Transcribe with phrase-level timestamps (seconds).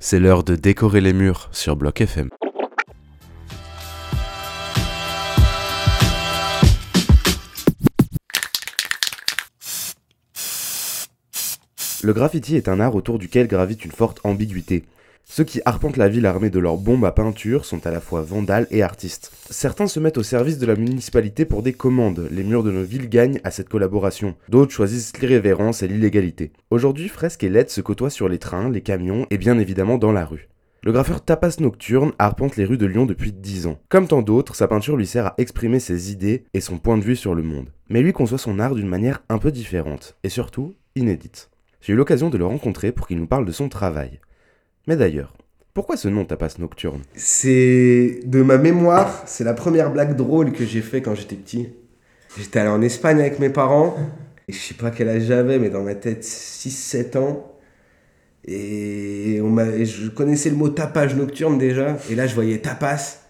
[0.00, 2.28] C'est l'heure de décorer les murs sur Bloc FM.
[12.04, 14.84] Le graffiti est un art autour duquel gravite une forte ambiguïté.
[15.30, 18.22] Ceux qui arpentent la ville armés de leurs bombes à peinture sont à la fois
[18.22, 19.30] vandales et artistes.
[19.50, 22.82] Certains se mettent au service de la municipalité pour des commandes, les murs de nos
[22.82, 24.34] villes gagnent à cette collaboration.
[24.48, 26.50] D'autres choisissent l'irrévérence et l'illégalité.
[26.70, 30.12] Aujourd'hui, Fresque et LED se côtoient sur les trains, les camions et bien évidemment dans
[30.12, 30.48] la rue.
[30.82, 33.78] Le graffeur Tapas Nocturne arpente les rues de Lyon depuis 10 ans.
[33.90, 37.04] Comme tant d'autres, sa peinture lui sert à exprimer ses idées et son point de
[37.04, 37.68] vue sur le monde.
[37.90, 41.50] Mais lui conçoit son art d'une manière un peu différente, et surtout inédite.
[41.82, 44.20] J'ai eu l'occasion de le rencontrer pour qu'il nous parle de son travail.
[44.88, 45.34] Mais d'ailleurs,
[45.74, 47.02] pourquoi ce nom Tapas Nocturne?
[47.14, 51.68] C'est de ma mémoire, c'est la première blague drôle que j'ai fait quand j'étais petit.
[52.38, 53.98] J'étais allé en Espagne avec mes parents,
[54.48, 57.52] et je sais pas quel âge j'avais, mais dans ma tête 6-7 ans.
[58.46, 63.20] Et je connaissais le mot tapage nocturne déjà, et là je voyais tapas.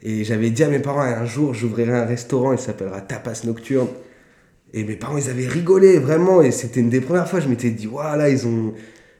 [0.00, 3.88] Et j'avais dit à mes parents, un jour j'ouvrirai un restaurant, il s'appellera Tapas Nocturne.
[4.72, 6.40] Et mes parents, ils avaient rigolé, vraiment.
[6.40, 8.72] Et c'était une des premières fois, je m'étais dit, waouh, là, ils ont.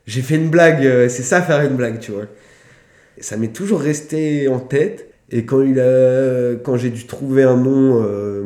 [0.06, 2.26] J'ai fait une blague, euh, c'est ça faire une blague, tu vois.
[3.18, 5.12] Ça m'est toujours resté en tête.
[5.30, 6.54] Et quand, il a...
[6.56, 8.44] quand j'ai dû trouver un nom euh,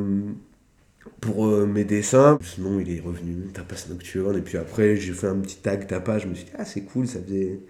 [1.21, 4.39] pour euh, mes dessins, ce nom, il est revenu, Tapas Nocturne.
[4.39, 6.21] Et puis après, j'ai fait un petit tag Tapas.
[6.21, 7.61] Je me suis dit, ah, c'est cool, ça faisait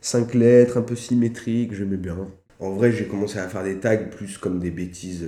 [0.00, 2.16] cinq lettres, un peu symétrique, j'aimais bien.
[2.58, 5.24] En vrai, j'ai commencé à faire des tags plus comme des bêtises.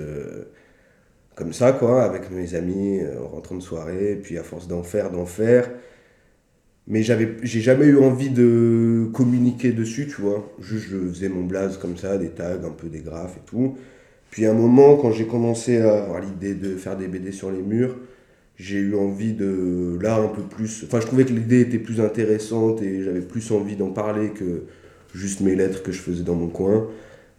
[1.37, 4.83] comme ça, quoi, avec mes amis, en rentrant de soirée, et puis à force d'en
[4.83, 5.71] faire, d'en faire.
[6.87, 10.53] Mais j'ai jamais eu envie de communiquer dessus, tu vois.
[10.61, 13.77] Juste, je faisais mon blaze comme ça, des tags, un peu des graphes et tout.
[14.31, 17.51] Puis à un moment, quand j'ai commencé à avoir l'idée de faire des BD sur
[17.51, 17.97] les murs,
[18.57, 20.85] j'ai eu envie de, là, un peu plus...
[20.85, 24.65] Enfin, je trouvais que l'idée était plus intéressante et j'avais plus envie d'en parler que
[25.15, 26.89] juste mes lettres que je faisais dans mon coin.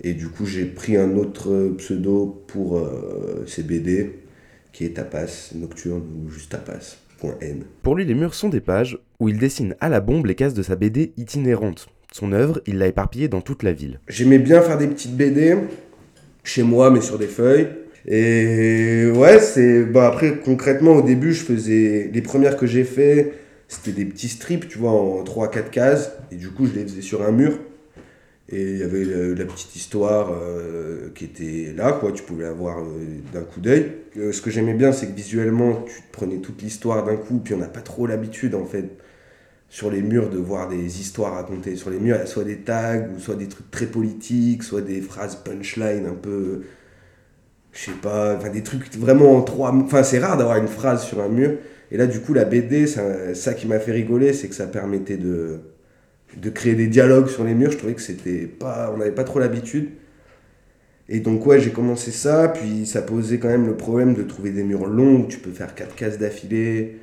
[0.04, 4.20] Et du coup, j'ai pris un autre pseudo pour euh, ces BD,
[4.74, 6.52] qui est Tapas Nocturne ou juste
[7.84, 10.54] Pour lui, les murs sont des pages où il dessine à la bombe les cases
[10.54, 11.88] de sa BD itinérante.
[12.12, 14.00] Son œuvre, il l'a éparpillée dans toute la ville.
[14.08, 15.56] J'aimais bien faire des petites BD,
[16.44, 17.68] chez moi, mais sur des feuilles.
[18.08, 19.84] Et ouais, c'est.
[19.84, 22.10] Bah après, concrètement, au début, je faisais.
[22.12, 23.34] Les premières que j'ai fait,
[23.68, 26.12] c'était des petits strips, tu vois, en 3-4 cases.
[26.32, 27.60] Et du coup, je les faisais sur un mur.
[28.52, 32.12] Et il y avait le- la petite histoire euh, qui était là, quoi.
[32.12, 32.84] Tu pouvais la voir euh,
[33.34, 33.92] d'un coup d'œil.
[34.18, 37.54] Euh, ce que j'aimais bien, c'est que visuellement, tu prenais toute l'histoire d'un coup, puis
[37.54, 38.90] on n'a pas trop l'habitude, en fait,
[39.70, 41.76] sur les murs, de voir des histoires racontées.
[41.78, 44.64] Sur les murs, il y a soit des tags, ou soit des trucs très politiques,
[44.64, 46.64] soit des phrases punchline un peu.
[47.74, 49.72] Je sais pas, enfin des trucs vraiment en trois.
[49.74, 51.52] Enfin, c'est rare d'avoir une phrase sur un mur.
[51.92, 54.68] Et là, du coup, la BD, ça, ça qui m'a fait rigoler, c'est que ça
[54.68, 55.60] permettait de,
[56.38, 57.72] de créer des dialogues sur les murs.
[57.72, 58.92] Je trouvais que c'était pas.
[58.94, 59.90] On n'avait pas trop l'habitude.
[61.10, 62.48] Et donc, ouais, j'ai commencé ça.
[62.50, 65.52] Puis ça posait quand même le problème de trouver des murs longs où tu peux
[65.52, 66.98] faire 4 cases d'affilée.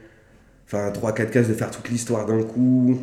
[0.66, 2.98] Enfin, 3-4 cases de faire toute l'histoire d'un coup.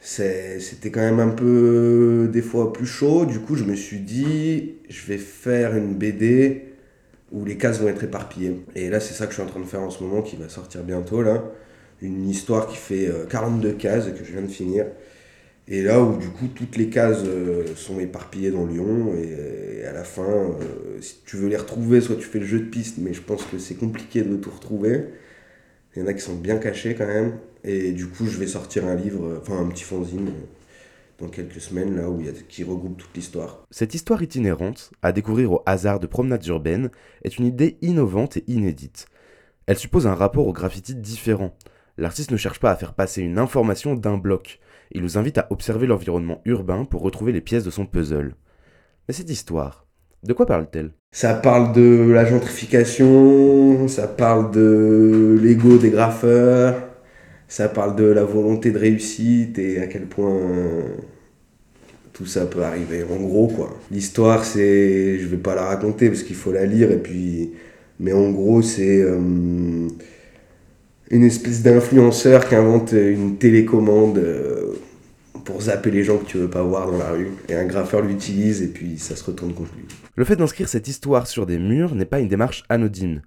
[0.00, 3.26] C'était quand même un peu, des fois, plus chaud.
[3.26, 6.66] Du coup, je me suis dit, je vais faire une BD
[7.32, 8.64] où les cases vont être éparpillées.
[8.76, 10.36] Et là, c'est ça que je suis en train de faire en ce moment, qui
[10.36, 11.44] va sortir bientôt, là.
[12.00, 14.86] Une histoire qui fait euh, 42 cases que je viens de finir.
[15.66, 19.14] Et là où, du coup, toutes les cases euh, sont éparpillées dans Lyon.
[19.14, 22.60] Et, à la fin, euh, si tu veux les retrouver, soit tu fais le jeu
[22.60, 25.06] de piste, mais je pense que c'est compliqué de tout retrouver.
[25.94, 27.38] Il y en a qui sont bien cachés quand même.
[27.64, 31.28] Et du coup, je vais sortir un livre, euh, enfin un petit fanzine, euh, dans
[31.28, 33.66] quelques semaines, là, où il y a, qui regroupe toute l'histoire.
[33.70, 36.90] Cette histoire itinérante, à découvrir au hasard de promenades urbaines,
[37.24, 39.06] est une idée innovante et inédite.
[39.66, 41.54] Elle suppose un rapport au graffiti différent.
[41.98, 44.60] L'artiste ne cherche pas à faire passer une information d'un bloc.
[44.92, 48.36] Il nous invite à observer l'environnement urbain pour retrouver les pièces de son puzzle.
[49.08, 49.84] Mais cette histoire,
[50.22, 50.92] de quoi parle-t-elle?
[51.10, 56.76] Ça parle de la gentrification, ça parle de l'ego des graffeurs,
[57.48, 60.38] ça parle de la volonté de réussite et à quel point
[62.12, 63.04] tout ça peut arriver.
[63.04, 63.76] En gros, quoi.
[63.90, 65.18] L'histoire, c'est.
[65.18, 67.52] Je vais pas la raconter parce qu'il faut la lire et puis.
[68.00, 69.00] Mais en gros, c'est.
[69.02, 69.88] euh,
[71.10, 74.74] une espèce d'influenceur qui invente une télécommande euh,
[75.44, 77.30] pour zapper les gens que tu veux pas voir dans la rue.
[77.48, 79.86] Et un graffeur l'utilise et puis ça se retourne contre lui.
[80.16, 83.22] Le fait d'inscrire cette histoire sur des murs n'est pas une démarche anodine.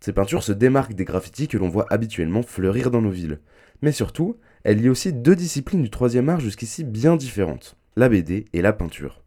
[0.00, 3.38] Ces peintures se démarquent des graffitis que l'on voit habituellement fleurir dans nos villes.
[3.80, 8.44] Mais surtout, elles lient aussi deux disciplines du troisième art jusqu'ici bien différentes, la BD
[8.52, 9.22] et la peinture.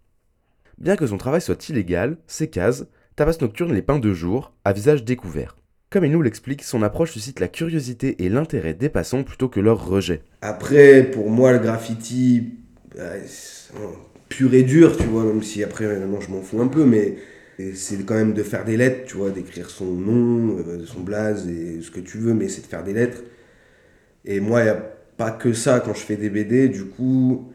[0.78, 2.86] Bien que son travail soit illégal, ces cases,
[3.16, 5.56] Tapas Nocturne les peint de jour, à visage découvert.
[5.96, 9.62] Comme il nous l'explique, son approche suscite la curiosité et l'intérêt des passants plutôt que
[9.62, 10.24] leur rejet.
[10.42, 12.50] Après, pour moi, le graffiti,
[14.28, 17.16] pur et dur, tu vois, même si après, maintenant, je m'en fous un peu, mais
[17.74, 21.48] c'est quand même de faire des lettres, tu vois, d'écrire son nom, euh, son blaze
[21.48, 23.24] et ce que tu veux, mais c'est de faire des lettres.
[24.26, 27.54] Et moi, il n'y a pas que ça quand je fais des BD, du coup,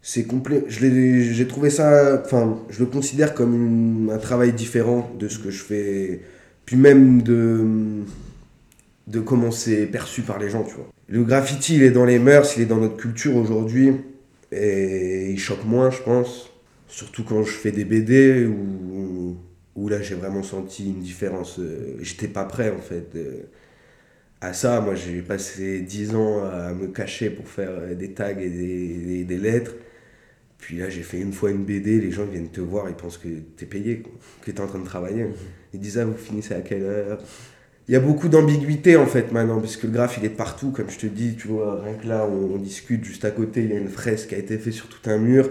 [0.00, 0.64] c'est complet.
[0.68, 5.62] J'ai trouvé ça, enfin, je le considère comme un travail différent de ce que je
[5.62, 6.22] fais,
[6.72, 7.66] puis même de,
[9.06, 10.88] de comment c'est perçu par les gens, tu vois.
[11.06, 13.92] Le graffiti, il est dans les mœurs, il est dans notre culture aujourd'hui,
[14.50, 16.50] et il choque moins, je pense.
[16.88, 19.36] Surtout quand je fais des BD où,
[19.76, 21.58] où là j'ai vraiment senti une différence.
[21.58, 23.42] Euh, j'étais pas prêt en fait euh,
[24.40, 24.80] à ça.
[24.80, 29.38] Moi j'ai passé 10 ans à me cacher pour faire euh, des tags et des,
[29.38, 29.74] lettres.
[30.62, 33.18] Puis là j'ai fait une fois une BD, les gens viennent te voir, ils pensent
[33.18, 34.02] que tu es payé,
[34.42, 35.26] que tu es en train de travailler.
[35.74, 37.18] Ils disent ah vous finissez à quelle heure?
[37.88, 40.70] Il y a beaucoup d'ambiguïté en fait maintenant, parce que le graphe il est partout,
[40.70, 43.64] comme je te dis, tu vois, rien que là on, on discute juste à côté,
[43.64, 45.50] il y a une fresque qui a été faite sur tout un mur.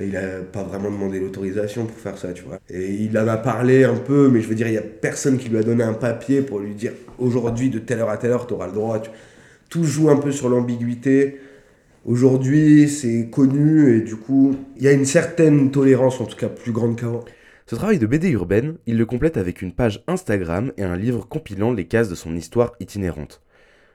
[0.00, 2.60] Il a pas vraiment demandé l'autorisation pour faire ça, tu vois.
[2.70, 5.36] Et il en a parlé un peu, mais je veux dire, il y a personne
[5.36, 8.30] qui lui a donné un papier pour lui dire aujourd'hui, de telle heure à telle
[8.30, 9.02] heure, tu auras le droit.
[9.68, 11.40] Tout joue un peu sur l'ambiguïté.
[12.04, 16.48] Aujourd'hui, c'est connu et du coup, il y a une certaine tolérance, en tout cas
[16.48, 17.24] plus grande qu'avant.
[17.66, 21.28] Ce travail de BD urbaine, il le complète avec une page Instagram et un livre
[21.28, 23.40] compilant les cases de son histoire itinérante.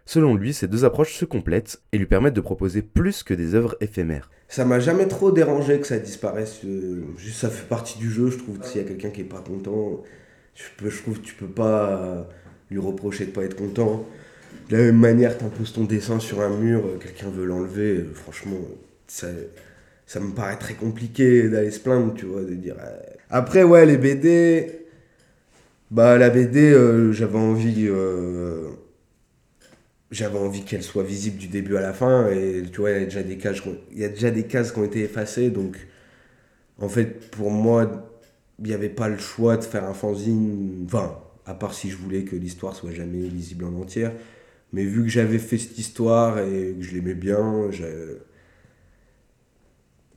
[0.05, 3.55] Selon lui, ces deux approches se complètent et lui permettent de proposer plus que des
[3.55, 4.31] œuvres éphémères.
[4.47, 6.61] Ça m'a jamais trop dérangé que ça disparaisse.
[6.63, 8.57] Euh, juste ça fait partie du jeu, je trouve.
[8.63, 10.01] S'il y a quelqu'un qui est pas content,
[10.55, 12.25] je, peux, je trouve que tu peux pas
[12.71, 14.05] lui reprocher de pas être content.
[14.69, 17.97] De la même manière, tu imposes ton dessin sur un mur, euh, quelqu'un veut l'enlever,
[17.97, 18.57] euh, franchement,
[19.07, 19.27] ça,
[20.05, 22.75] ça me paraît très compliqué d'aller se plaindre, tu vois, de dire.
[23.29, 24.81] Après, ouais, les BD.
[25.89, 26.73] Bah, la BD,
[27.13, 27.89] j'avais envie
[30.11, 33.01] j'avais envie qu'elle soit visible du début à la fin et tu vois il y
[33.01, 33.57] a déjà des cases
[33.93, 35.77] y a déjà des cases qui ont été effacées donc
[36.79, 38.09] en fait pour moi
[38.59, 41.97] il n'y avait pas le choix de faire un fanzine enfin à part si je
[41.97, 44.13] voulais que l'histoire soit jamais lisible en entière
[44.73, 47.69] mais vu que j'avais fait cette histoire et que je l'aimais bien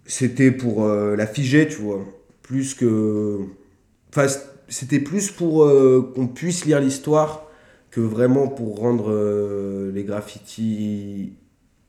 [0.07, 2.05] c'était pour euh, la figer tu vois
[2.43, 3.39] plus que
[4.09, 4.27] enfin
[4.69, 7.47] c'était plus pour euh, qu'on puisse lire l'histoire
[7.91, 11.35] que vraiment pour rendre euh, les graffitis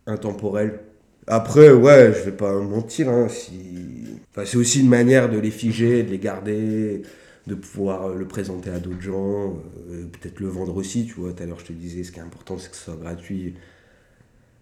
[0.07, 0.79] intemporels.
[1.27, 6.09] Après, ouais, je vais pas mentir, hein, c'est aussi une manière de les figer, de
[6.09, 7.03] les garder,
[7.47, 9.57] de pouvoir le présenter à d'autres gens,
[9.89, 11.33] euh, peut-être le vendre aussi, tu vois.
[11.33, 13.55] Tout à l'heure, je te disais, ce qui est important, c'est que ce soit gratuit.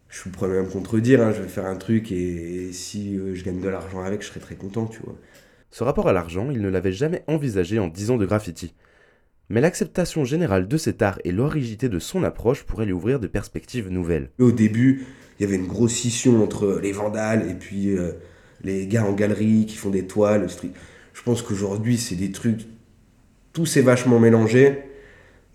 [0.07, 3.35] Je suis premier à me contredire, hein, je vais faire un truc et, si euh,
[3.35, 5.15] je gagne de l'argent avec, je serais très content, tu vois.
[5.71, 8.73] Ce rapport à l'argent, il ne l'avait jamais envisagé en 10 ans de graffiti
[9.49, 13.27] mais l'acceptation générale de cet art et l'origité de son approche pourraient lui ouvrir de
[13.27, 14.29] perspectives nouvelles.
[14.39, 15.05] Au début,
[15.39, 18.11] il y avait une grosse scission entre les vandales et puis euh,
[18.63, 20.47] les gars en galerie qui font des toiles.
[21.19, 22.61] Je pense qu'aujourd'hui, c'est des trucs.
[23.51, 24.79] Tout s'est vachement mélangé.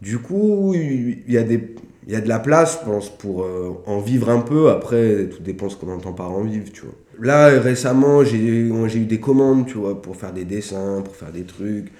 [0.02, 3.98] Du coup, il y, a y a de la place, je pense, pour euh, en
[3.98, 4.68] vivre un peu.
[4.68, 6.94] Après, tout dépend ce qu'on entend par en vivre, tu vois.
[7.18, 11.44] Là, récemment, j'ai eu des commandes, tu vois, pour faire des dessins, pour faire des
[11.44, 11.90] trucs.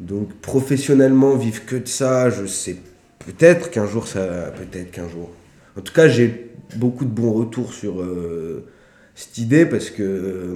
[0.00, 2.76] Donc professionnellement, vivre que de ça, je sais
[3.24, 4.50] peut-être qu'un jour ça.
[4.50, 5.30] Peut-être qu'un jour.
[5.78, 8.66] En tout cas, j'ai beaucoup de bons retours sur euh,
[9.14, 10.54] cette idée parce que euh,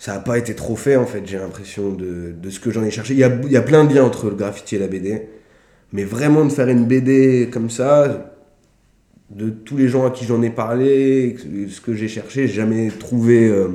[0.00, 2.90] ça n'a pas été trop fait en fait, j'ai l'impression de, ce que j'en ai
[2.90, 3.12] cherché.
[3.12, 5.28] Il y, a, y a plein de liens entre le graffiti et la BD.
[5.92, 8.32] Mais vraiment de faire une BD comme ça,
[9.28, 11.36] de tous les gens à qui j'en ai parlé,
[11.68, 13.46] ce que j'ai cherché, jamais trouvé.
[13.46, 13.68] Euh,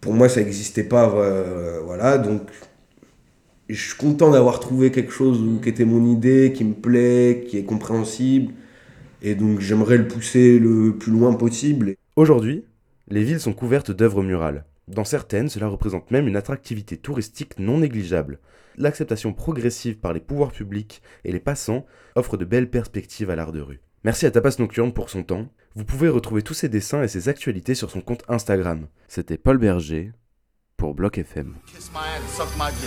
[0.00, 1.08] pour moi, ça n'existait pas.
[1.14, 2.42] Euh, voilà, donc
[3.68, 7.58] je suis content d'avoir trouvé quelque chose qui était mon idée, qui me plaît, qui
[7.58, 8.54] est compréhensible.
[9.22, 11.94] Et donc j'aimerais le pousser le plus loin possible.
[12.16, 12.64] Aujourd'hui,
[13.08, 14.64] les villes sont couvertes d'œuvres murales.
[14.88, 18.40] Dans certaines, cela représente même une attractivité touristique non négligeable.
[18.76, 23.52] L'acceptation progressive par les pouvoirs publics et les passants offre de belles perspectives à l'art
[23.52, 23.80] de rue.
[24.04, 25.48] Merci à Tapas Nocturne pour son temps.
[25.74, 28.86] Vous pouvez retrouver tous ses dessins et ses actualités sur son compte Instagram.
[29.08, 30.12] C'était Paul Berger
[30.76, 31.54] pour Bloc FM.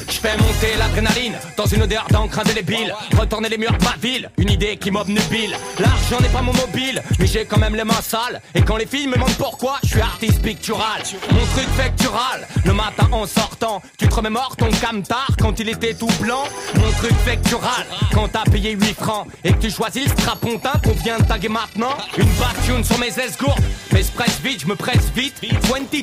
[0.08, 2.93] Je fais monter l'adrénaline dans une odeur d'encre indélébile.
[3.17, 5.55] Retourner les murs de ma ville, une idée qui m'obnubile.
[5.79, 8.41] L'argent n'est pas mon mobile, mais j'ai quand même les mains sales.
[8.53, 11.01] Et quand les filles me demandent pourquoi, je suis artiste pictural.
[11.31, 15.93] Mon truc factural, le matin en sortant, tu te remémores ton camtar quand il était
[15.93, 16.43] tout blanc.
[16.75, 20.93] Mon truc factural, quand t'as payé 8 francs et que tu choisis le strapontin qu'on
[21.03, 21.96] vient de taguer maintenant.
[22.17, 22.27] Une
[22.65, 25.36] tune sur mes esgourdes, mais presse vite, je me presse vite.
[25.69, 26.01] 22,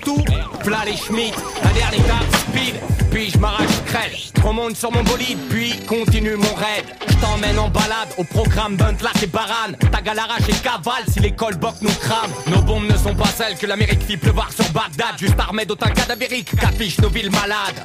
[0.65, 1.35] plat les Schmitt,
[1.77, 2.75] modernité speed.
[3.11, 6.85] Puis je m'arrache crête, remonte sur mon bolide, puis continue mon raid.
[7.09, 9.73] Je t'emmène en balade au programme Buntlack et Baran.
[9.91, 12.31] Ta galarage et cavale si l'école boc nous crame.
[12.49, 15.19] Nos bombes ne sont pas celles que l'Amérique fit pleuvoir sur Bagdad.
[15.19, 17.85] Juste armée d'autant cadavériques qu'affichent nos villes malades.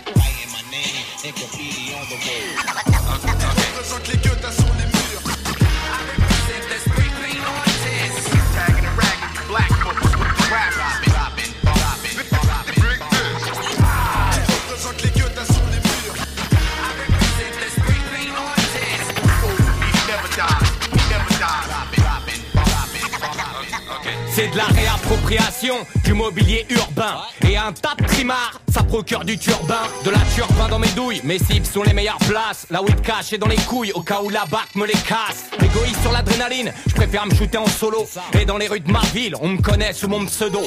[26.04, 27.74] Du mobilier urbain Et un
[28.08, 31.92] trimards, ça procure du turbin De la turbin dans mes douilles, mes cibles sont les
[31.92, 34.86] meilleures places La weed cache est dans les couilles, au cas où la bac me
[34.86, 35.50] les casse.
[35.58, 38.08] Égoïste sur l'adrénaline, je préfère me shooter en solo.
[38.40, 40.62] Et dans les rues de ma ville, on me connaît sous mon pseudo.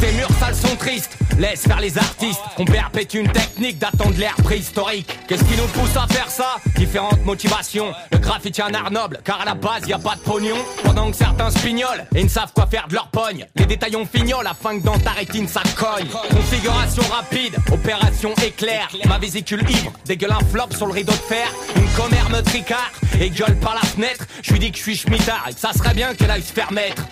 [0.00, 2.40] Tes murs sales sont tristes, laisse faire les artistes.
[2.56, 5.18] On perpétue une technique datant de l'ère préhistorique.
[5.28, 6.56] Qu'est-ce qui nous pousse à faire ça?
[6.76, 7.92] Différentes motivations.
[8.12, 10.56] Le graffiti est un art noble, car à la base y a pas de pognon.
[10.84, 14.46] Pendant que certains spignolent et ne savent quoi faire de leur pogne Les détaillons fignolent
[14.46, 18.88] afin que dans ta rétine ça cogne Configuration rapide, opération éclair.
[19.06, 21.52] Ma vésicule ivre, dégueule un flop sur le rideau de fer.
[21.76, 24.24] Une commère me tricard et gueule par la fenêtre.
[24.42, 26.52] Je lui dis que je suis schmittard et que ça serait bien qu'elle aille se
[26.52, 27.02] faire mettre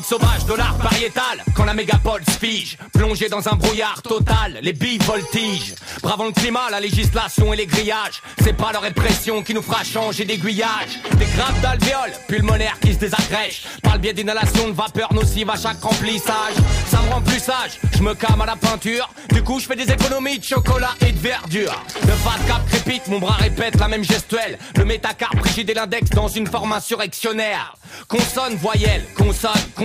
[0.00, 1.44] Sauvage de l'art pariétal.
[1.54, 5.74] Quand la mégapole fige Plongé dans un brouillard total Les billes voltigent.
[6.02, 8.22] Bravant le climat, la législation et les grillages.
[8.42, 10.98] C'est pas leur répression qui nous fera changer d'aiguillage.
[11.18, 15.56] Des grappes d'alvéoles pulmonaires qui se désagrègent Par le biais d'inhalation de vapeur nocive à
[15.56, 16.54] chaque remplissage.
[16.86, 19.10] Ça me rend plus sage, je me calme à la peinture.
[19.30, 21.82] Du coup je fais des économies de chocolat et de verdure.
[22.06, 24.58] Le fat cap crépite, mon bras répète la même gestuelle.
[24.76, 27.74] Le métacarpe rigide et l'index dans une forme insurrectionnaire.
[28.08, 29.81] Consonne, voyelle, consonne, consonne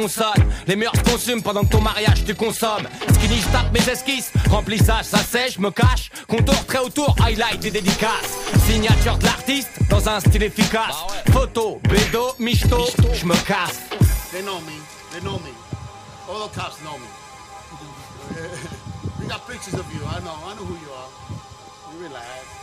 [0.67, 4.31] Les murs se consument pendant que ton mariage tu consommes Skinny, je tape mes esquisses
[4.49, 8.37] Remplissage, ça sèche, me cache Contour très autour, highlight et dédicace
[8.67, 10.95] Signature de l'artiste dans un style efficace
[11.31, 13.81] Photo, bédo, michto, je me casse
[14.31, 14.77] They know me.
[15.11, 15.51] They know me.
[16.29, 17.07] All the cops know me.
[19.19, 20.01] we got pictures of you.
[20.05, 20.35] I know.
[20.45, 21.09] I know who you are.
[21.93, 22.56] You relax.